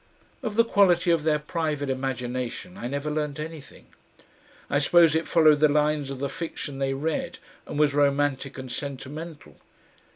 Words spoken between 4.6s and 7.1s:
I suppose it followed the lines of the fiction they